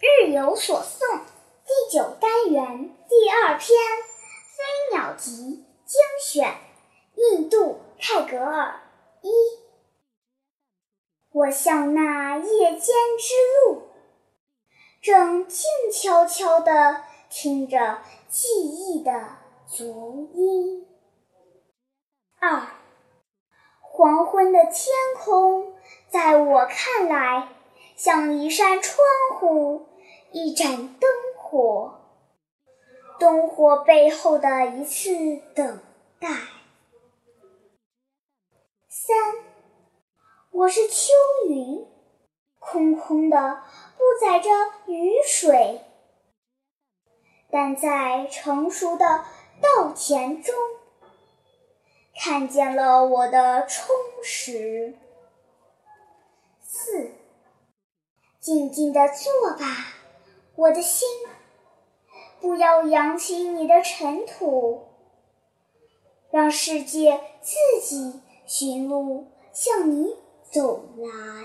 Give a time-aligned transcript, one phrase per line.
[0.00, 1.20] 日有所诵
[1.66, 3.78] 第九单元第二篇
[4.56, 5.30] 《飞鸟集》
[5.84, 6.56] 精选，
[7.16, 8.80] 印度泰戈尔
[9.20, 9.30] 一。
[11.32, 12.80] 我向那夜间
[13.18, 13.34] 之
[13.68, 13.82] 路，
[15.02, 19.36] 正静悄悄地听着记忆的
[19.66, 20.88] 足音。
[22.38, 22.68] 二，
[23.82, 25.74] 黄昏的天空，
[26.08, 27.48] 在我看来，
[28.02, 28.96] 像一扇窗
[29.38, 29.86] 户。
[30.32, 32.00] 一盏灯火，
[33.18, 35.10] 灯火背后的一次
[35.54, 35.80] 等
[36.18, 36.28] 待。
[38.88, 39.16] 三，
[40.50, 41.12] 我是秋
[41.48, 41.86] 云，
[42.58, 43.64] 空空的
[43.98, 44.48] 不载着
[44.86, 45.82] 雨水，
[47.50, 49.24] 但在成熟的
[49.60, 50.54] 稻田中，
[52.16, 54.94] 看见了我的充实。
[58.50, 59.94] 静静的坐吧。
[60.56, 61.08] 我的心，
[62.40, 64.88] 不要扬起你的尘土，
[66.32, 70.16] 让世界自己寻路向你
[70.50, 71.39] 走来。